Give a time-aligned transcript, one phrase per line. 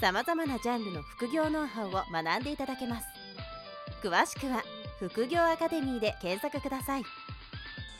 [0.00, 3.06] さまざまなジャンルの副業ノウハウを学んでいただけます
[4.00, 4.62] 詳しくは
[5.00, 7.02] 「副業アカデミー」で検索ください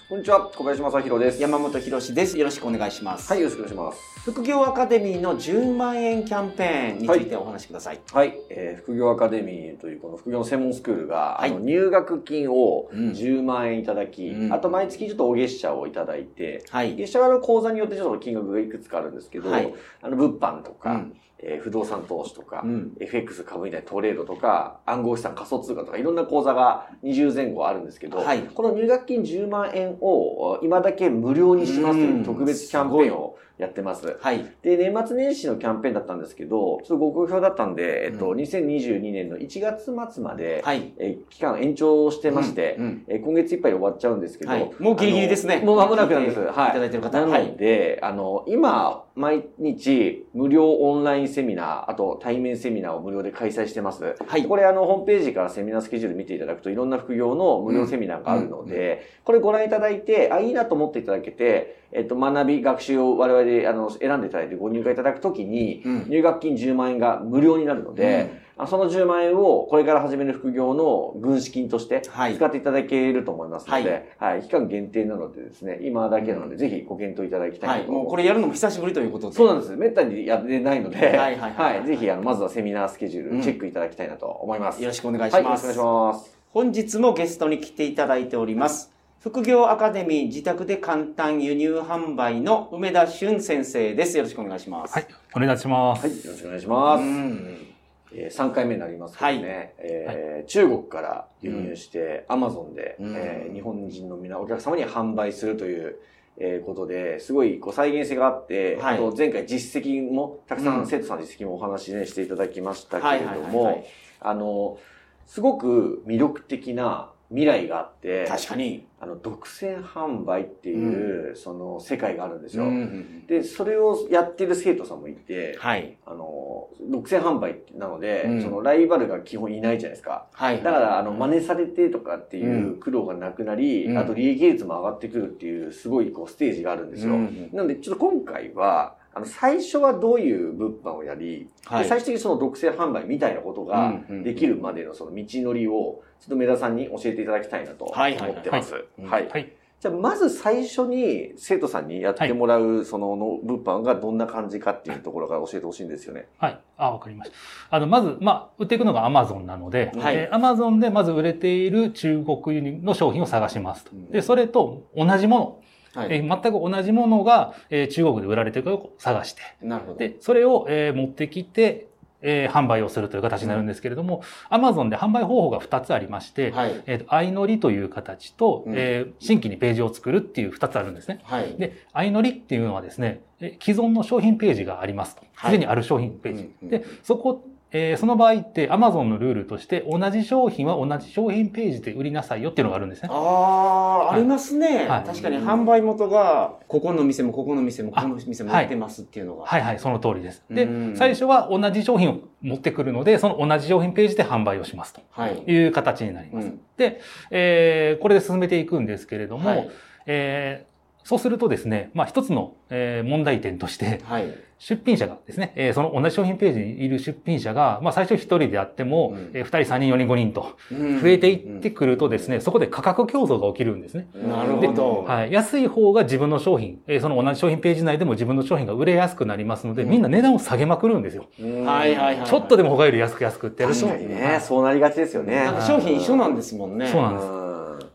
[0.08, 1.42] こんにちは、小林正宏です。
[1.42, 2.38] 山本博史です。
[2.38, 3.30] よろしくお願いします。
[3.30, 4.20] はい、よろしくお願いします。
[4.30, 8.00] 副業アカデミーの10万円キャンペーンについてお話しください。
[8.10, 16.96] はい、えー副業アカデミーというこの副業の専門スクールが、はいあの入学金をうん10万円いただき、うんあと毎月ちょっとお月謝をいただいて、はい。
[16.96, 22.92] 月謝はあの口座によってちょっと金額がいくつかあるんですけど、はいあの物販とか、うんえー不動産投資とか、うん。
[22.98, 28.42] FX 株みたいなトレードとか、暗号資産仮想通貨とかいろんな口座が20前後あるんですけど、はい。
[28.42, 34.16] この入学金10万円を今だけ無料にしますという特別キャンペーンをやってます。
[34.20, 34.52] はい。
[34.62, 40.92] で、年末年始のキャンペーンだったんですけど、ちょっとご好評だったんで、えっと、うん2022年の1月末まで、はい。
[40.98, 46.38] えー期間延長してまして、うんうんえー今月いっぱいで終わっちゃうんですけど、はいもうギリギリですねもう間もなくなんです。
[46.38, 46.72] 聞いていはい。
[46.72, 54.14] ただいてる方なので、あの、今、毎日、無料オンラインセミナー、あと対面セミナーを無料で開催してます。
[54.26, 54.44] はい。
[54.44, 77.86] これ、あの、ホームページからセミナースケジュール見ていただくといろんな副業の無料セミナーがあるので、これご覧いただいて、あ、いいなと思っていただけて、えっと、学び、学習を我々で、あの、選んでいただいてご入会いただくときに、うん入学金10万円が無料になるので、あその10万円をこれから始める副業の軍資金としてはい使っていただけると思いますので、ははい、期間限定なのでですね、今だけなので、ぜひご検討いただきたはいい。
[77.86, 79.36] ともうこれやるのも久しぶりということで。
[79.36, 79.76] そうなんです。
[79.76, 84.82] めったにやってないので、はいはいはいはいぜひ、あの、まずはセミナースケジューうんルチェックいただきたいなと思います。
[84.82, 85.72] よろしくお願いしはい、よろます。
[85.72, 86.38] しくお願いします。
[86.50, 88.97] 本日もゲストに来ていただいております。
[89.20, 94.16] 副業アカデミー自宅で簡単輸入販売の梅田俊先生です。
[94.16, 94.94] よろしくお願いします。
[94.94, 96.06] はい、お願いします。
[96.06, 97.02] はい、よろしくお願いします。
[97.02, 97.66] うん
[98.12, 105.96] えー、3回目になりますけどね、はいえー中国から輸入して、アマゾンで、うんえー日本人の皆、お客様に販売するという、
[106.36, 113.86] えーことで、すごいこう再現性があって、はいあと前回実績も、たくさうんん生徒さんの実績もお話し、ね、していただきましたけはいれどもはいはいはい、
[114.20, 114.78] あの、
[115.26, 118.86] すごく魅力的な未来があって、確かに。
[119.00, 122.64] あの、独占販売っていう、その世界があるんですよ。
[122.64, 125.96] うんで、それをやってる生徒さんもいて、はい。
[126.06, 130.26] あの、独占販売なので、うんそのライバルが基本いないじゃないですか。
[130.32, 130.62] はい。
[130.62, 137.12] だから、あの、真似されてとかっていう苦労がなくなり、うんあと利益率も上がってくるっていう、すごいこう、ステージがあるんですよ。
[137.12, 148.84] うんなので、ちょっと今回は、あの、最初はどういう物販をやり、はいで最終的にその独占販売みたいなことができるまでのその道のりを、ちょっと梅田さんに教えていただきたいなと思ってます。
[149.04, 149.52] はい。
[149.80, 156.26] じゃあ、まず最初に生徒さんにやってもらう、そのの物販がどんな感じかっていうところから教えてほしいんですよね。
[156.38, 156.60] はい。
[156.76, 157.36] あ、わかりました。
[157.70, 164.10] あの、まず、まあ、売っていくのが Amazon なので、はいえー Amazon でまず売れている中国輸入の商品を探しますとうん。
[164.10, 165.60] で、それと同じもの、
[165.98, 166.08] はい。
[166.10, 169.98] えー全く同じものが、えー中国で売られているかを探して、なるほど。
[169.98, 171.86] で、それを、えー持ってきて、
[172.22, 176.82] えー販売をするという形になるんですけれども、Amazon で販売方法が2つありまして、はい。
[176.86, 181.20] えっ、と、相乗りという形と、うんえー新規にページを作るっていう2つあるんですね。
[181.24, 181.54] はい。
[181.56, 185.22] で、相乗りっていうのはですね、え既存の商品ページがありますと。
[185.34, 186.42] はいすでにある商品ページ。
[186.42, 193.10] うんうんで、そこ、えーその場合って Amazon のルールとして同じ商品は同じ商品ページで売りなさいよっていうのがあるんですね。
[193.12, 199.44] ああ、ありますね、はい確かに販売元が、ここの店もここの店もここの店も売ってますっていうのが。
[199.44, 200.42] はいはい、その通りです。
[200.50, 205.42] でうん、最初は同じ商品を持ってくるので、その同じ商品ページで販売をしますとはい。
[205.46, 206.46] いう形になります。
[206.46, 207.00] うんで、
[207.30, 209.68] えーこれで進めていくんですけれども、はい
[210.06, 214.34] えーそうするとですね、まあ一つの、えー問題点として、はい。
[214.60, 224.08] 出品者がですね、えーその同じ商品ページにいる出品者が、まあ最初一人であっても、うんえ人、三人、四人、五人と増増えていってくるとですね、そこで価格競争が起きるんですね。
[224.14, 225.04] なるほど。
[225.04, 225.32] はい。
[225.32, 231.26] 安い方が自分の商品、えーその同じ商品ページ内でも自分の商品が売れやすくなりますので、みんな値段を下げまくるんですよ。
[231.64, 232.26] はいはいはい。
[232.26, 233.80] ちょっとでも他より安く安くってやると。
[233.80, 235.36] 確かにね、そうなりがちですよね。
[235.44, 236.88] なんか商品一緒なんですもんね。
[236.88, 237.37] そうなんですうん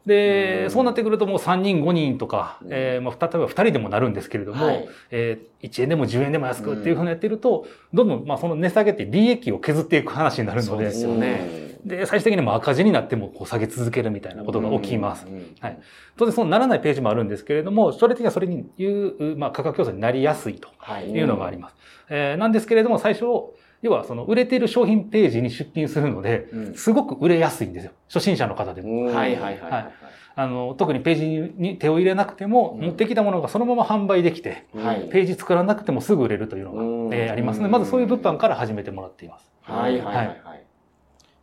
[0.06, 15.26] で、うんそうなってくるともう3人、5人とか、うんえーまあ、例えば2人でもなるんですけれども、はいえー1円でも10円でも安くっていうふうにやってると、どんどん、まあ、その値下げって利益を削っていく話になるので、ですよねで、最終的にも赤字になってもこう下げ続けるみたいなことが起きます。
[15.62, 15.80] はい。
[16.18, 21.10] 当然そうならないページもあるんですけれども、それ的にはそれにいう、まあ、価格競争になりやすいとはい。
[21.10, 21.76] いうのがあります。
[22.10, 23.26] えーなんですけれども、最初、
[23.84, 27.92] 要はその売れている商品ページに出品するので、うんすごく売れやすいんですよ。
[28.08, 29.08] 初心者の方でも。
[29.08, 29.94] うんはいはいはいははい
[30.36, 34.78] あの、特にページに手を入れなくても、うん持ってきたものがそのまま販売できて、い。
[34.80, 35.10] はい。
[35.12, 39.52] ページ作らなくてもすぐ売れるというのうんが、えーありますので、まずそういう物販から始めてもらっています。
[39.62, 40.38] はいはいはいはい。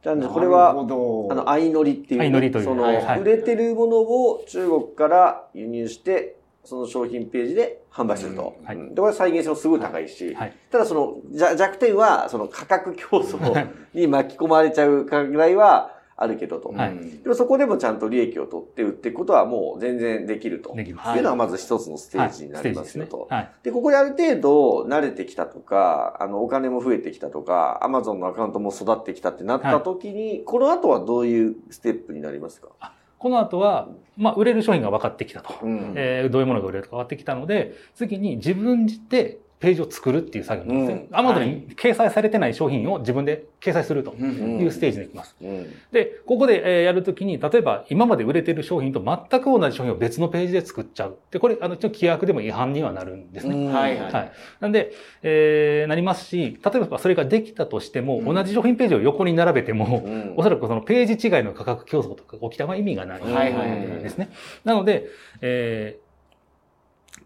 [0.03, 6.40] じゃあねこれは、あの、相乗りっていうね、相乗りというその、はいはい売れてるものを中国から輸入して、
[6.71, 8.55] その商品ページで販売すると。
[8.61, 10.57] うんはいうんで、これ再現性もすごい高いし、はい。
[10.71, 16.69] ただその弱点は、その価格競争に巻き込まれちゃうぐらいは あるけどと。
[16.69, 20.71] はいうんでもそこでもちゃんと利益を取って売っていくことはもう全然できると。
[20.71, 23.27] っていうのがまず一つのステはいージになりますよと。
[23.29, 23.51] はい。
[23.65, 32.69] で、ここである程度慣れてきたとか、あの、お金も増えてきたとか、アマゾンのアカウントも育ってきたってなった時に、この後はどういうステップになりますか？
[33.21, 35.55] この後は、まあ、売れる商品が分かってきたと。
[35.63, 41.07] うんえーどういうものが売れるか分かってきたので、次に自分でページを作るっていう作業なんですね。
[41.11, 45.37] うんアマゾンに掲載されてない商品を自分で掲載するとうんいうステージに行きます。
[45.41, 45.67] うん。
[45.93, 51.19] で、ここでえーやるときに、例えば今まで売れてる商品と全く同じ商品を別のページで作っちゃう。
[51.31, 53.67] で、これ、あの、ちょっと規約でも違反にはなるんですね。
[53.73, 54.33] はいはいはい。
[54.61, 54.93] なんで、
[55.23, 64.31] えーなりますし、例えばそれができたとしても、うん同じ商品ページを横に並べても、うんおそらくそのページ違いの価格競争とか起きたは意味がないはいはいはいんですね。
[64.65, 65.07] なので、
[65.43, 66.10] えー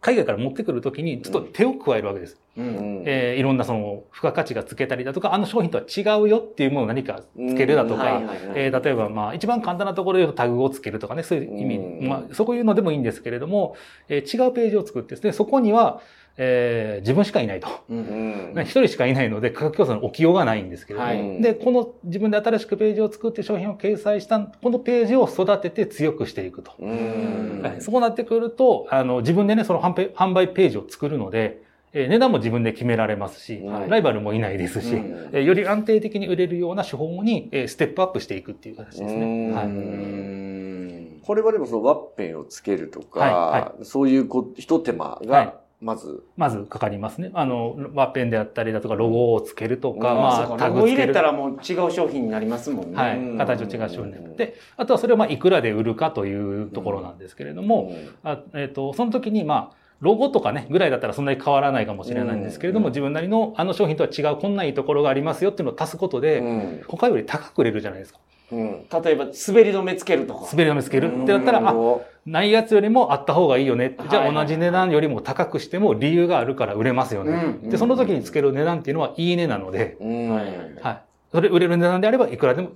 [0.05, 2.37] 海外から持ってくるときに、ちょっと手を加えるわけです。
[2.59, 8.21] うんえーいろんなその、付加価値がつけたりだとか、あの商品とは違うよっていうものを何かつけるだとか
[8.55, 13.77] 例えばまあ、一番簡単なところでタグをつけるとかね、そういう意味、うんまあ、そういうのでもいいんですけれども、
[14.11, 16.03] えー違うページを作ってですね、そこには、
[16.37, 17.69] えー自分しかいないと。
[17.89, 18.65] ううん。
[18.65, 21.43] 人しかいないので価格競争の起きようがないんですけれども、はい。
[21.43, 26.73] で、この自分で新しくページを作って商品を掲載した、このページを育てて強くしていくと。
[26.79, 27.61] うん。
[27.63, 27.81] はい。
[27.81, 33.91] そうなってくると、あの、自分でね、その販売販売ページを作るので、えー値段も自分で決められますし、はい。
[33.91, 35.31] ライバルもいないですし、うん。
[35.33, 39.49] えーより安定的に売れるような手法に、えーステップアップしていくっていう形ですうね。
[39.51, 39.55] ん。
[39.55, 39.67] はい。
[39.67, 41.21] うん。
[41.25, 43.85] これはでもそのワッペンをつけるとか、はい。
[43.85, 45.27] そういうこ一手間はい。
[45.27, 47.31] が、まず、まずかかりますね。
[47.35, 50.19] あの、ワッペンであったりだとか、ロゴをつけるとか、うん。
[50.19, 50.69] まあ、タグつける。
[50.69, 52.97] ロゴ入れたらもう違う商品になりますもんね。
[52.97, 53.19] はい。
[53.19, 53.38] うん。
[53.38, 57.93] 形を違う商品になるで、あとはそれをまあ、いくらで売るかというところなんですけれども、
[58.23, 62.93] あえっ、と、その時にまあ、ロゴとかね、ぐらいだったらそんなに変わらないかもしれないんですけれども、うん。
[62.93, 66.82] 自分なりのあの商品とは違うこんないいところがありますよっていうのを足すことで、うん。
[66.88, 68.20] 他より高く売れるじゃないですか。
[68.52, 68.87] うん。
[69.02, 70.46] 例えば、滑り止めつけるとか。
[70.50, 71.23] 滑り止めつける？
[71.23, 73.96] ってなったら、あ、あ、ないやつよりもあった方がいいよね。
[74.11, 77.32] じゃあ同じ値段よりも高くしても理由があるから売れますよね。
[77.62, 77.70] うん。
[77.70, 80.31] で、その時につける値段っていうのはいい値なので、うん。
[80.31, 80.56] はいはい。
[80.82, 81.02] はい。
[81.32, 82.70] それ売れる値段であればいくらでも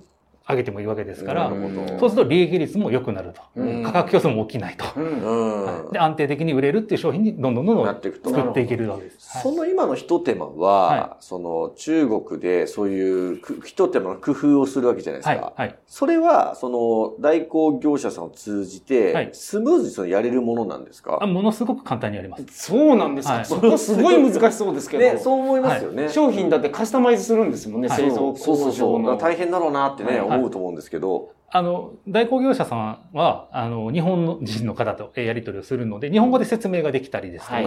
[0.49, 1.51] 上げてもいいわけですから、
[1.99, 3.41] そうすると利益率も良くなると。
[3.55, 4.85] うん価格競争も起きないと。
[4.95, 8.31] うんうんはいで、安定的に売れるっていう商品にどんどんどんどなんっていくと。
[8.31, 9.37] 作っていけるわけです。
[9.37, 15.53] はいその今の一手間は、はその中国でそういうく一手間の工夫をするわけじゃないですはいか。。
[15.55, 15.75] はい。
[15.85, 21.19] それは、その代行業者さんを通じて、はいスムーズにそのやれるものなんですか？
[21.21, 22.43] あものすごく簡単にやります。
[22.49, 25.03] そうなんですか、はいそこすごい難しそうですけど。
[25.03, 26.09] ね、そう思いますよね。
[26.09, 29.17] 商品だってカスタマイズするんですもんね、はい製造そうそうそうそう。
[29.17, 31.31] 大変だろうなってね、はい思うと思うんですけど。
[31.51, 37.65] あの、代行業者さんは、あの、日本人の方とえーやり取りをするので、日本語で説明ができたりですとか、はい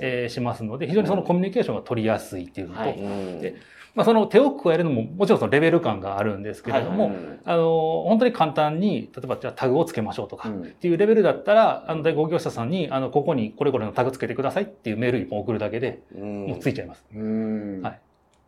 [0.00, 2.98] えーしますので、非常にそのコミュニケーションが取りやすいっていうのと、はい。
[2.98, 3.40] うん。
[3.40, 3.54] で
[3.94, 7.14] まあ、その手を加えるのも、もちろんそのレベル感があるんですけれども、はい。
[7.44, 10.62] あの、本当に簡単に、例えばじゃあタグをつけましょうとか、うん。
[10.62, 16.46] っていうレベルだったら、あの、代行業者さんに、あの、ここにこれこれのタグつけてくださいっていうメール一本送るだけで、うん。
[16.46, 17.04] もうついちゃいます。
[17.14, 17.82] うん。
[17.82, 18.00] はい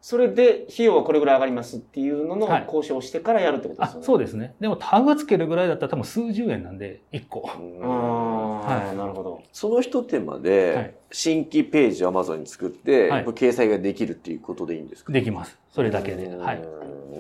[0.05, 4.05] それで、費用はこれぐらい上がりますっていうののはい交渉をしてからやるってことであすよね。
[4.07, 4.55] そうですね。
[4.59, 7.41] でもタグつけるぐらいだったら多分数十円なんで、1個。
[7.43, 9.43] はいなるほど。
[9.53, 15.13] その一手間はいで、新規ページを Amazon に作って、はい掲載ができるっていうことでいいんですか？
[15.13, 15.57] できます。
[15.71, 16.25] それだけで。
[16.27, 16.61] うんはい。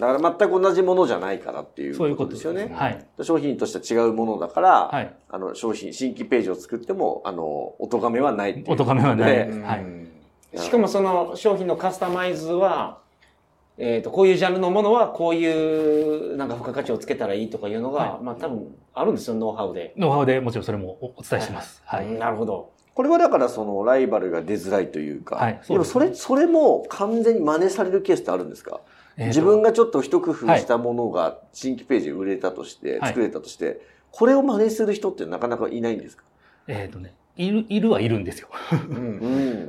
[0.00, 2.74] だから全く同じものじゃないからっていうそういうここととですすでよね。
[2.74, 3.06] はい。
[3.22, 5.14] 商品としては違うものだから、はい。
[5.28, 7.44] あの商品、新規ページを作っても、あの、
[7.78, 8.72] お咎めはないっていう。
[8.72, 9.84] お咎めはないはい
[10.56, 12.98] しかもその商品のカスタマイズは、
[13.78, 19.94] えっ、と、こういうジャンルのものはこういうなんか付加価値をつけたらいいとかいうのが、はまあ多分あるんですよ、ノウハウで。
[19.96, 21.82] ノウハウでもちろんそれもおお伝えします。
[21.86, 22.06] はい。
[22.06, 22.70] うんなるほど。
[22.94, 28.82] これはだからそのライバルが出づらいというか、はいでそねもそれ、それも完全に真似されるケースってあるんですか、
[29.16, 33.80] えーと自分がちょっと一工夫したものが新規ページで売れたとして、はい作れたとして、
[34.10, 36.24] これを真似する人ってなかなかいないんですか？
[36.68, 38.48] えっ、とね、いる、いるはいるんですよ。
[38.90, 39.00] うんう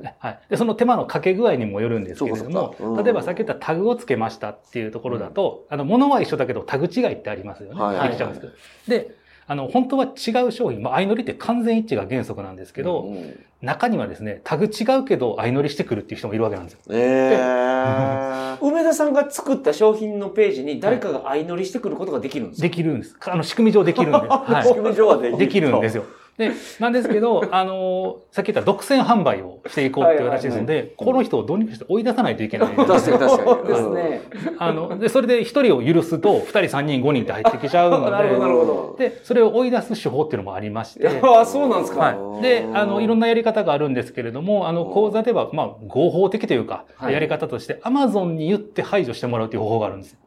[0.01, 0.03] ん。
[0.19, 0.39] はい。
[0.49, 7.81] で、その手間のかけ具合にもよるんですけれどもうん例えばさっき言ったタグをつけましたっていうところだと、あの、物は一緒だけどタグ違いってありますよね。
[7.81, 8.53] はいできちゃうんですけど。
[8.87, 9.15] で、
[9.45, 16.79] あの、本当は違う商品、まあ、相乗りって完全一致が原則なんですけど、うん中にはですね、タグ違うけど相乗りしてくるっていう人もいるわけなんですよ。
[16.89, 23.15] えー 梅田さんが作った商品のページに誰かが相乗りしてくることができるんですか、できるんです。
[23.25, 24.27] あの、仕組み上できるんです。
[24.29, 26.03] はい仕組み上はできるできるんですよ。
[26.37, 32.75] で、なんですけど、 あの、さっき言った独占販売をしていこうっていう話ですので、この人をどうにかして追い出さないといけない。
[32.75, 33.29] 確かに確かに。
[33.29, 34.21] そうですね。
[34.57, 41.99] あの、で、それで一人を許すと、二人、三人、五人って入ってきちゃうの なるほどなるほどで、で、それを追い出す手法っていうのもありまして、ああ、そうなんですか。
[41.99, 42.41] はい。
[42.41, 50.17] で、あの、いろんなやり方があるんですけれども、あの、講座では、まあ、合法的というか、はいやり方として、アマゾンに言って排除してもらうという方法があるんです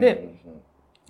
[0.00, 0.28] で、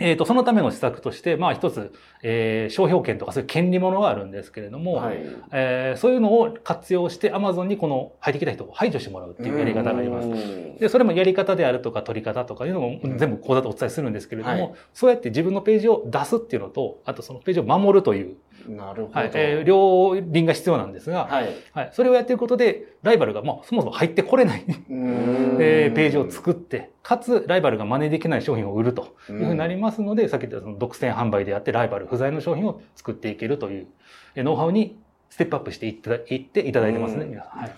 [0.03, 1.93] えっ、と、そのための施策として、まあ、一つ、
[2.23, 5.19] えー商標権とかそういう権利ものがあるんですけれども、はい。
[5.53, 10.29] えーそういうのを活用して、アマゾンにこの入ってきた人を排除してもらうっていうやり方があります。
[10.29, 18.37] うんで、それもやり方であるとか取り方とかいうのも全部講座でお伝えするんですけれども、はいそうやって自分のページを出すっていうのと、あとそのページを守るという、
[18.69, 19.19] なるほど。
[19.19, 21.49] はい、えー両輪が必要なんですが、はい。
[21.73, 33.87] はい、それをやっていくことで、ライバルが、まあ、そもそも入ってこれない、うんえーページを作って、かつ、ライバルが真似できない商品を売るというふうになりますので、さっき言ったその独占販売であって、ライバル不在の商品を作っていけるという、
[34.35, 34.97] えーノウハウに
[35.33, 37.31] ステップアップしていっていただいてますね、うん。
[37.31, 37.59] 皆さん。
[37.61, 37.73] はい。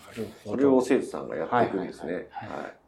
[0.45, 2.13] それを生徒さんがやっていくんですね。
[2.13, 2.27] はい。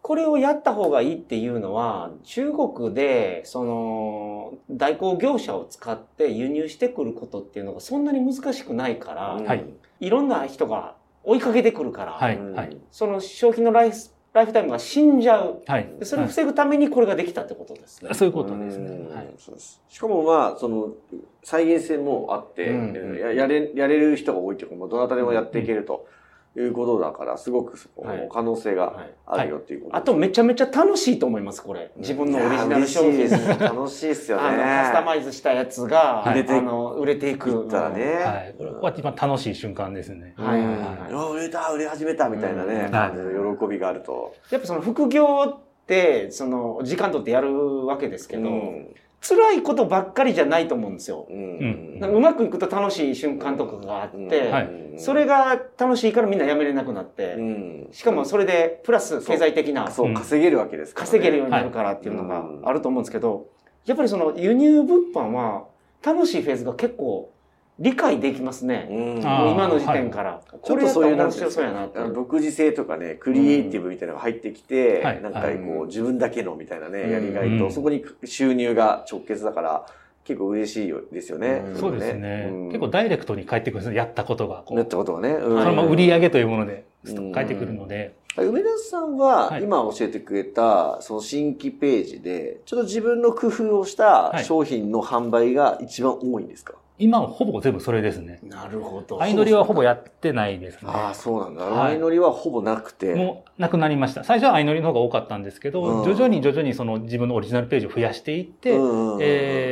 [0.02, 9.64] これをやった方がいいっていうのは、中国で、その、代行業者を使って輸入してくることっていうのがそんなに難しくないから、はい
[10.00, 12.76] いろんな人が追いかけてくるから、はい。
[12.90, 13.96] その商品のライフ
[14.36, 15.62] ライフタイムが死んじゃう。
[15.66, 15.88] はい。
[15.98, 18.12] でそれを防ぐためにこれができたってことですね。
[18.12, 18.90] そういうことですね。
[18.90, 19.34] うんはい。
[19.38, 20.92] そうですしかもまあ、その、
[21.42, 26.06] 再現性もあって、うんややれ、やれる人が多いというか、どなたでもやっていけると
[26.60, 31.90] いうことだから、すごくそこはい可能性がはいあるよっていうことあとめちゃめちゃ楽しいと思います、これ。
[31.96, 34.56] 自分のオリジナル商品楽しいですよね。
[34.58, 37.68] カスタマイズしたやつが、売れてあの、売れていく。
[37.68, 38.04] たらね。
[38.04, 38.54] はい。
[38.56, 40.34] これは一番楽しい瞬間ですね。
[40.36, 44.34] はいはいうんはいあ売れた、売れ始めたみたいなね、うん感じの喜びがあると。
[44.50, 51.26] やっぱその副業って、その、時間取ってやるわけですけど、うん辛いことばっかりじゃないと思うんですよ。
[51.28, 52.00] うん。
[52.00, 54.70] うまくいくと楽しい瞬間とかがあって、はい。
[54.98, 57.88] それが楽しいからみんなやめれなくなって、うん。
[57.92, 61.10] しかもそれでプラス経済的なそう、稼げるわけですからね。
[61.10, 63.46] 稼げるようになるからっていうのがあると思うんですけど、
[63.84, 65.66] やっぱりその輸入物販は
[66.04, 67.32] 楽しいフェーズが結構
[67.78, 68.88] 理解できますね。
[68.90, 70.40] うん今の時点から。
[70.64, 79.86] ちょっとそういう、ななんかそうやな独自性とかね、クリエイティブみたいなのが入ってきて、はいなんかはいこう、自分だけのみたいなね、うんやりがいと、うんそこに収入が直結だから、
[80.24, 81.62] 結構嬉しいよですよね。
[81.66, 82.48] うんそうですね。
[82.50, 83.96] うん結構ダイレクトに返ってくるんですね。
[83.96, 84.64] やったことが。
[84.70, 85.34] やったことがね。
[85.34, 88.14] うんそのまま売り上げというものでうん返ってくるので。
[88.44, 98.40] 梅田さんは、はい今教えてくれた、その新規ページで、ちょっと自分の工夫をしたはい商品の販売が一番多いんですか、今はほぼ全部それですね。
[98.42, 99.18] なるほど。
[99.18, 100.90] 相乗りはほぼやってないですね。
[100.92, 101.64] ああ、そうなんだ。
[101.64, 103.14] はい相乗りはほぼなくて。
[103.14, 104.24] もうなくなりました。
[104.24, 109.65] 最初は相乗りの方が多かったんですけど、うん徐々に徐々にその自分のオリジナルページを増やしていって、うんえー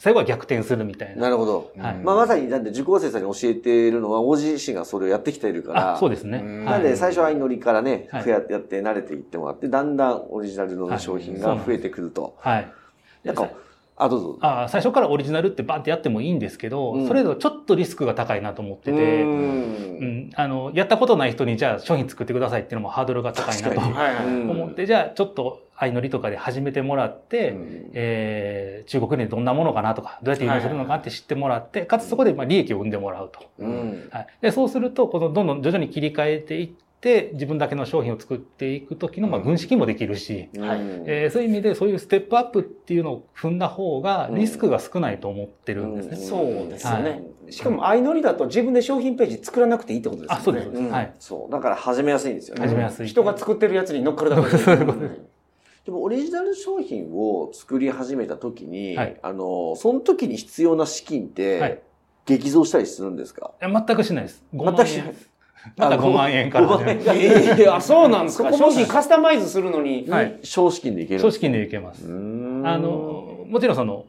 [0.00, 1.24] 最後は逆転するみたいな。
[1.24, 1.72] なるほど。
[1.76, 5.92] はいまあ、まさに、なんで、受講生さんに教えているのは、おじ自身がそれをやってきているから。
[5.92, 6.38] あ、そうですね。
[6.42, 12.34] うんなんで、はい最初は相乗りからね、はい増ややって慣れていってもらって、だんだんオリジナルの商品が増えてくると。
[12.38, 12.72] はい。
[13.24, 13.50] なんか、
[13.98, 14.38] あ、どうぞ。
[14.40, 24.24] あ最初からオリジナルってバンってやってもいいんですけど、うんそれだとちょっとリスクが高いなと思ってうて、んうん、あの、やったことない人にじゃあ商品作ってくださいっていうのもハードルが高いなと確かにはいはい。
[24.24, 27.90] うん思って、じゃあちょっと相乗りとかで始めてもらって、うん。
[27.94, 33.40] えー中国でどんなものかなとか、どうやって輸入するのかって知ってもらって、かつそこでまあ利益を生んでもらうと。
[33.58, 34.08] うん。
[34.10, 36.68] はい、でそうすると、このどんどん徐々に切り替えていっ
[37.00, 40.80] て、自分だけの商品を作っていくときのまあ軍資金もできるし、はい。
[41.06, 46.16] えーそういう意味でそういうステップアップっていうのを踏んだ方がリスクが少ないと思ってるんですね。
[46.16, 47.10] そうですよね。
[47.10, 47.16] は
[47.48, 47.52] い。
[47.52, 50.40] しかも相乗りだと自分で商品ページ作らなくていいってことですよね。
[50.40, 51.14] あそうですそうですうんはい。
[51.18, 51.52] そう。
[51.52, 52.62] だから始めやすいんですよね。
[52.62, 54.58] 始めやすい人が作ってるやつに乗っかるだけで。
[54.58, 54.64] す。
[54.64, 55.29] そういうことです
[55.84, 61.82] でもオリジナル商品を作り始めた時に、はいあの、その時に必要な資金って、はい
[62.26, 63.52] 激増したりするんですか？
[63.60, 64.44] いや全くしないです。
[64.54, 65.14] 5万全くしない円。
[65.76, 67.60] まだ5万円から5始め万円ます。
[67.60, 68.52] ええあ、そうなんですか。
[68.52, 70.06] 商品カスタマイズするのに。
[70.08, 72.04] はい少資金でいける少資金でいけます。
[72.06, 74.04] あの、もちろんその、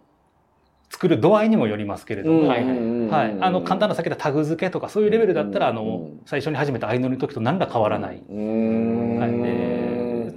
[0.89, 3.37] 作る度合いにもよりますけれども、はいはいはい。
[3.39, 8.21] あの、簡単な先でタグ付けとかそういうレベルだったら、あうんの、最初に始めた相乗りの時と何ら変わらない。
[8.29, 9.31] うんはい。
[9.31, 9.37] で、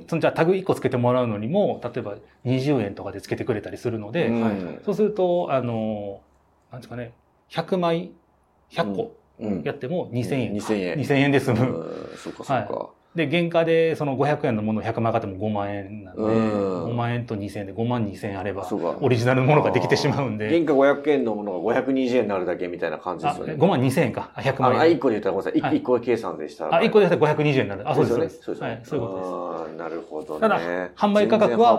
[0.09, 6.21] そのじゃあタグ1個つけてもらうのにも、例えば20円とかでつけてくれたりするので、うんそうすると、あの、
[6.71, 7.13] なんですかね、
[7.51, 8.11] 100枚、
[8.71, 10.53] 100個うんやっても2000円。
[10.55, 10.99] 2000円。
[10.99, 11.61] 2000円で済む。
[11.61, 12.89] うんそうか、そうか。
[13.15, 18.69] で、原価でその500円のものを100万買っても5万円なんで、うん5万円と2000円で5万2000円あれば
[19.01, 23.55] オリジナルのものができてしまうんで、原価500円のものが520円になるだけみたいな感じであすよね。
[23.55, 24.33] 5万2000円か。
[24.35, 24.97] あ100あの、万円。
[24.97, 25.61] 1個で言ったらごめんなさい。
[25.61, 26.77] はい1個計算でしたら。
[26.77, 27.89] あ、1個でやったら520円になる。
[27.89, 28.29] あ、そうですよね。
[28.29, 28.43] そうです。
[28.45, 29.31] そうですよねはい、そういうことです。
[29.77, 30.41] なるほどね。
[30.41, 30.59] ただ
[30.97, 31.77] 販売価格は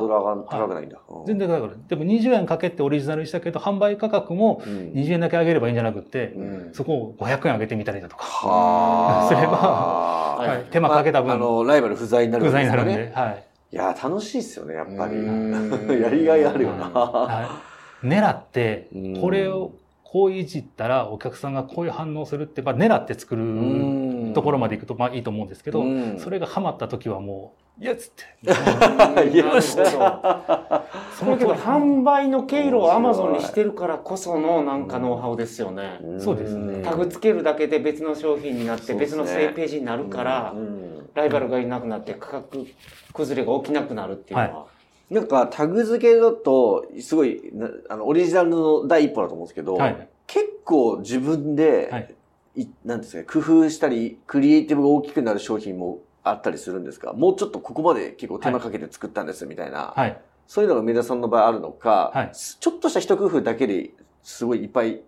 [0.49, 0.99] 高くないんだ。
[1.09, 1.25] うん。
[1.25, 4.91] 全然だから、でも20円かけてオリジナルにしたけど、販売価格もうん。
[4.93, 6.73] 20円だけ上げればいいんじゃなくて、うん。
[6.73, 9.27] そこを500円上げてみたりだとか、はあ。
[9.33, 10.65] すればははい。
[10.71, 13.45] 手間かけた分あの、ライバル不在になる不在になるんで、はい。
[13.71, 15.15] いや、楽しいっすよね、やっぱり。
[15.15, 15.87] うん。
[16.01, 16.89] やりがいあるよな。
[16.89, 17.59] は
[18.03, 19.73] い、狙ってうん、これを
[20.03, 26.19] こういじったらお客さんがこういう反応するって、まあ、狙って作るところまでいくとまあいいと思うんですけど、うん。
[26.19, 27.93] それがハマった時はもいや
[28.43, 29.61] なるほど。
[29.61, 35.99] そのけど販売の経路をアマゾンにしてるからこそのなんかノウハウですよね。
[36.17, 36.81] そうですね。
[36.83, 41.09] タグつけるだけで別の商品になって別の正ページになるからう、ん。
[41.13, 42.65] ライバルがいなくなって価格
[43.13, 44.65] 崩れが起きなくなるっていうのは。
[45.09, 50.07] なんかタグ付けだと、すごい、なあの、オリジナルの第一歩だと思うんですけど、はい。
[50.25, 52.15] 結構自分で、はい。
[52.55, 57.13] い、なんですかね、工夫したり、クリエイティブが大きくなる商品もあったりするんですか？
[57.13, 60.21] もうちょっとここまで結構手間かけて作ったんですみたいな、はい。
[60.47, 62.31] そういうのが梅田さんの場合あるのか、はい。
[62.33, 63.91] ちょっとした一工夫だけで
[64.23, 65.01] すごいいっぱい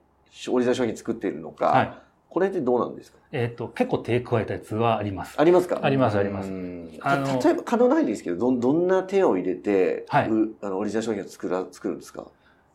[0.49, 1.93] オリジナル商品作っているのか、はい。
[2.29, 3.17] これってどうなんですか？
[3.31, 5.39] えっ、と、結構手加えたやつはあります。
[5.39, 5.79] ありますか？
[5.81, 6.49] あります、あります。
[6.49, 6.99] うん。
[7.01, 10.29] あ例えば可能ないですけど、どんどんな手を入れて、はい。
[10.29, 12.25] うあのオリジナル商品を作ら作るんですか？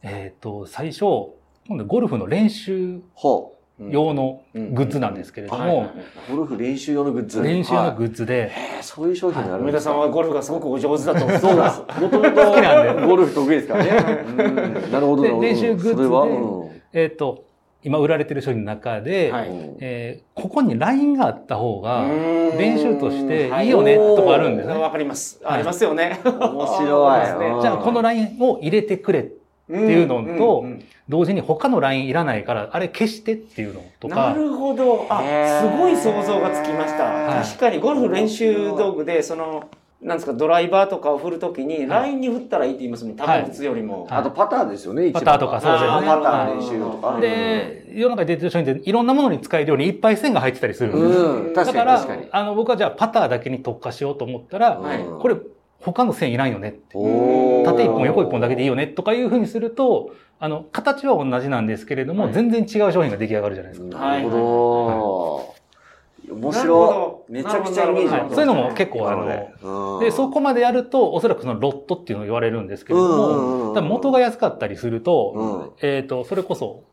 [0.02, 1.04] えっ、と、最初、
[1.68, 3.56] 今度ゴルフの練習ほ
[3.90, 5.90] 用のグッズなんですけれども、
[6.28, 6.36] う。
[6.36, 7.42] ゴルフ練習用のグッズ。
[7.42, 11.38] 練習用のッグッズで、そういう商品があるん梅田さんはゴルフがすごくお上手だと思う。
[11.38, 12.00] そうです。
[12.00, 14.24] もともと好きなんでゴルフ得意ですからね。
[14.26, 17.44] うんなるほど、練習グッズでえっ、と、
[17.84, 19.32] 今売られてる商品の中で、
[19.80, 24.74] えーここにラインがあった方が、うん練習としてはいいいよねとかあるんですね。
[24.74, 25.40] わかります。
[25.42, 26.20] はいありますよね。
[26.24, 27.60] 面白い。
[27.62, 29.28] じゃあこのラインを入れてくれ。
[29.70, 30.64] っていうのと
[31.08, 35.06] 同時に他のラインいらないから、あれ消してっていうのとなか、るほど。
[35.08, 35.22] あ、
[35.60, 37.04] すごい想像がつきました。
[37.04, 37.44] はい。
[37.44, 39.64] 確かにゴルフ練習道具で、その、
[40.00, 44.06] なんですか、ドライバーとかを振るときに、ラインに振ったらいいって言いますもん、タグ打つよりも。
[44.06, 44.18] はい。
[44.18, 45.24] あとパターですよね、一番。
[45.24, 45.90] パターとかそうですね。
[45.90, 47.20] パター練習用とか。
[47.20, 50.96] で、世の中に出てる商品っていろんなものに使えるようにいっぱい線が入ってたりする。
[50.96, 51.20] んです。
[51.20, 51.98] うん、確かだからに。
[51.98, 55.20] 確かに。、あの、僕はじゃあパターだけに特化しようと思ったら、はいうん。
[55.20, 55.36] これ
[55.82, 56.96] 他の線いらんよねって。
[57.64, 63.98] 縦一本横一本だけでいいよねとかいうふうにすると、あの、形は同じなんですけれども、はい全然違う商品が出来上がるじゃないですか。
[63.98, 65.54] なるほ
[66.28, 66.34] ど。
[66.34, 67.24] 面なるほ白。
[67.28, 69.24] めちゃくちゃイメージそういうのも結構あの、
[69.62, 76.84] ので、そこまでやると、おそらくそのロットっていうのを言われるんですけれども、元が安かったりすると、うんえっ、と、それこそ、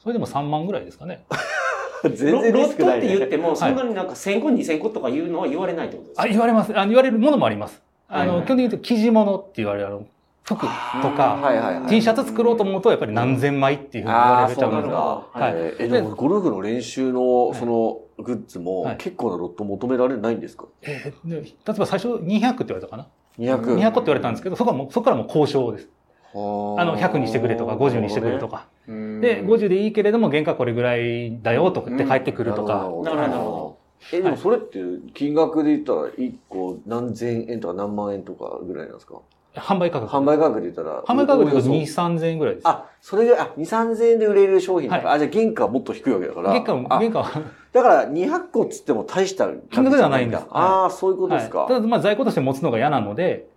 [0.00, 1.24] それでも3万ぐらいですかね。
[2.04, 3.08] 全然ロロットっリスクない、ね。
[3.08, 6.78] て言っても、そんなになんか1000個、2000個とかいうのは言われないってことですあ、か言われます。
[6.78, 7.82] あ言われるものもあります。
[8.08, 10.06] あの、基本的に言うと、生地物って言われる、あの、
[10.44, 11.86] 服とか、はいはいはい。
[11.88, 15.74] T シャツ作ろうと思うと、やっぱり何千枚っていうふうに言われちゃうんですあーそうなんだはい。
[15.78, 20.66] えでもゴルフの練習のいそのグッズもはい結構なロット求められないんですか？
[20.82, 23.06] え例えば最初200って言われたかな
[23.38, 23.76] ?200。
[23.76, 25.88] 200って言われたんですけど、そこはもう、そこからもう交渉です。
[26.34, 28.48] あのあの、100にしてくれとか、50にしてくれと。
[28.48, 28.66] か。
[28.86, 32.74] うんで、50でいいけれども、原価これぐらいだよとかって返ってくるとか。
[32.74, 33.63] なるほどなるほ
[34.12, 34.78] え、でもそれって
[35.14, 39.20] 金額で言ったら1個何千円とか何万円とかぐらいなんですか？
[39.54, 40.12] 販売価格。
[40.12, 41.02] 販売価格で言ったら。
[41.04, 42.66] 販売価格で言うとお2、よそ3000円ぐらいです。
[42.68, 46.50] あ、それが、あ、2、3000円で売れる商品だから、はあ、じゃあ原価はもっと低いわけだから。
[46.50, 51.60] 原価は、あ原価は、だから200個っつっても大した金額ではないんですああ、そういうことですか。
[51.60, 53.48] はいただ、まあ、在庫として持つのが嫌なので、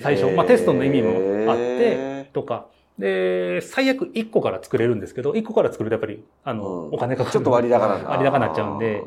[0.00, 2.66] 最初、まあ、テストの意味もあって、とか。
[2.98, 7.32] で、最悪1個から作れるんですけど、1個から作るとやっぱり、あの、うんお金かかる。
[7.32, 8.08] ちょっと割高なんだ。
[8.08, 9.04] 割高になっちゃうんで。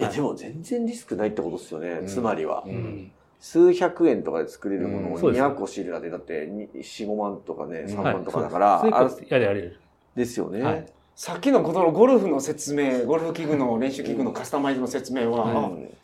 [0.00, 1.88] え、はいでも全然リスクないってことですよね。
[1.90, 2.64] うんつまりは。
[3.38, 9.80] 数百円とかで作れるものをうんそうです200個仕入れたって、だってに4、5万とかね、3はい万とかだから、そうですあれやれる。
[10.14, 10.62] ですよね。
[10.62, 10.86] はい
[11.16, 15.94] さっきのことのゴルフの説明、ゴルフ器具の練習器具のカスタマイズの説明は、あうん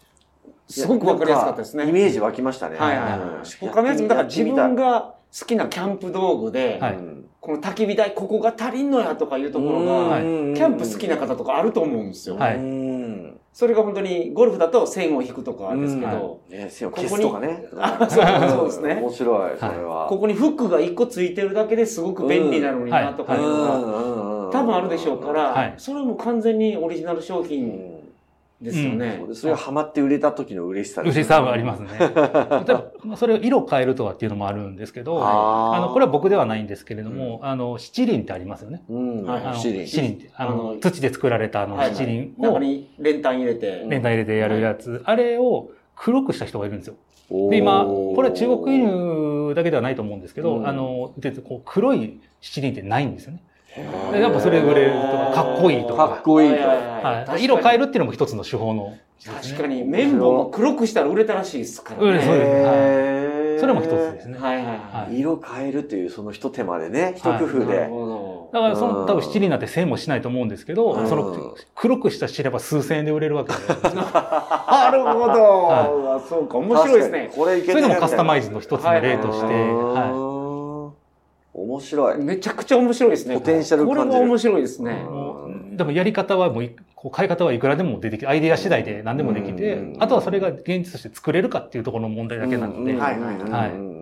[0.69, 1.89] すごくわかりやすかったですね。
[1.89, 2.77] イメージ湧きましたね。
[2.77, 3.67] はいはい。
[3.67, 6.97] 他のやつも、だから自分やが好きなキャンプ道具で、はい。
[6.97, 10.23] うんこの焚き火台ここが足りんのやとかいうところが、はい。
[10.23, 12.35] キャンプ好きな方とかあると思うんですよ。
[12.35, 12.57] はい。
[12.57, 13.41] うん。
[13.53, 16.11] それが本当にゴルフだと線を引くとかですけうん。
[16.11, 17.65] ど、ね、線を消すとかね。
[17.79, 18.99] あそうそうですね。
[19.01, 20.07] 面白い、それは。
[20.09, 25.75] ここにフックが1個ついてるだけですごく便利なのになとかいうのが、が多分あるでしょうから、はい。
[25.77, 27.96] それも完全にオリジナル商う品ん
[28.61, 29.17] ですよね。
[29.19, 31.89] そうですそれがハマって売れた時の嬉しさです嬉しさはありますね。
[31.99, 38.83] 例えば、それを色変えるとかっていうのもあるんですけど、あの、これは僕ではないんですけれども、あの、七輪ってありますよね。
[38.89, 39.25] うん。
[39.25, 39.87] はいあの七輪。
[39.87, 46.95] 七輪って、ああのの、土で作られたあのはい七輪を中に練炭入れて、レンタ入れてやるやつ、あれを黒くした人がいるんですよ。
[47.51, 53.43] で、今、これは中国輸入だけではないと思うんですけど、うんあの、でこう黒い七輪ってないんですよね。
[54.13, 56.09] やっぱそれ売れるとか、かっこいいとか。
[56.09, 56.57] かっこいいと。
[56.57, 58.97] はい、色変えるっていうのも一つの手法の。
[59.25, 62.11] 確かに綿棒も黒くしたら売れたらしいですからね。
[62.11, 64.39] うんそうですへーそれも一つですね。
[64.39, 64.73] はいはいは。
[64.73, 67.65] はいい色変えるというその一手間でね、一はい工夫で。
[67.67, 68.51] なるほど。
[68.53, 73.59] だからそうんの多分七輪なんて1000もしないと思うんですけど、うんその黒くした知れば数千円で売れるわけで、
[73.97, 75.69] なるほど。
[75.73, 80.26] あそうか、面白いですねこれいけそういうのもカスタマイズズの一つの例として、は
[81.57, 82.19] 面白い。
[82.23, 83.35] めちゃくちゃ面白いですね。
[83.35, 84.85] ポテンシャルこれ感じるは面白いですい。
[84.85, 85.07] ね。
[85.73, 93.96] でもやり方はもうい、こう変え方はいくらでも出てきて、アイデア次第で何でもできてうん、あとはそれが現実として作れるかっていうところの問題だけなので、うんはいはいはいはい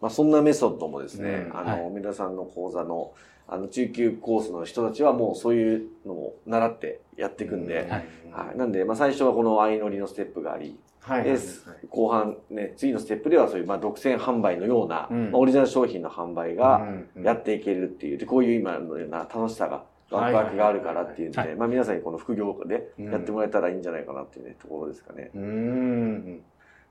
[0.00, 1.56] まあそんなメソッドもですね、うん。
[1.56, 3.12] あはの、皆さんの講座の、
[3.48, 7.88] あの、中級コースの人たちはもうそういうのを習ってやっていくんで、はい。
[8.32, 8.58] はい。
[8.58, 11.24] なんで、まあ最初はこの相乗りのステップがあり、はい。
[11.24, 11.38] で
[11.88, 15.30] 後半ね、次のステップではそういう、まあ、独占販売のような、うん。
[15.30, 16.86] まあオリジナル商品の販売が
[17.22, 21.54] やっっていけるっていう、でこういう今のような楽しさが、ワクワクがあるからっていうんで、はい。
[21.54, 25.30] まあ皆さんにこの副業でやってもらえたらいいんじゃないかなっていうね、ところですかね。
[25.34, 26.42] うん。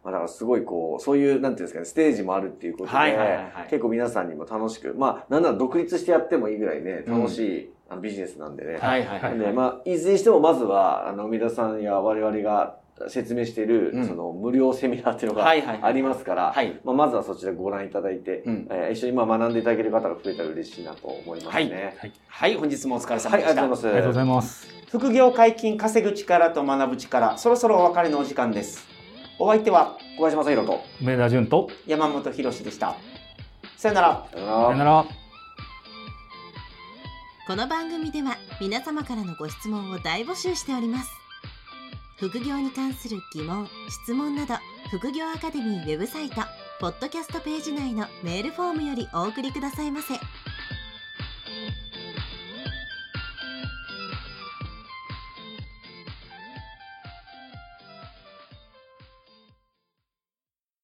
[0.05, 8.77] まあだからすごいこう、そういう、なんていうんですかね、ステージもあるっていうことで、はいはいはいはい結構皆さんにも楽しく、まあ、なんなら独立してやってもいいぐらいね、楽しい、あのビジネスなんでね。
[8.77, 9.29] はいはいは。
[9.29, 16.79] ないんで、まあ、いずれにしてもまずは、あの、梅田さんや我々が説明している、うんその、無料セミナーっていうのがはいはいはいありますから、はい。
[16.83, 21.97] まあ、まずはそちらご覧いただいて、うんえー一緒にまあ学んでいただける方が増えたら嬉しいなと思いますね。
[22.27, 23.61] はい、本日もお疲れ様はい、でした。
[23.63, 23.87] ありがとうございます。
[23.87, 24.67] ありがとうございます。
[24.89, 28.94] 副業解禁稼ぐ力と学ぶ力、そろそろお別れのお時間です。
[29.37, 30.81] お相手は小林正宏と。
[31.01, 32.95] 梅田淳と、山本博史でした。
[33.75, 34.27] さよなら。
[34.31, 35.05] さよならさよなら。
[37.47, 41.11] この番組では皆様からのご質問を大募集しております
[42.17, 43.69] 副業に関する疑問・
[44.03, 44.55] 質問など
[44.89, 46.37] 副業アカデミーウェブサイト
[46.79, 50.15] ポッドキャストページ内のメールフォームよりお送りくださいませ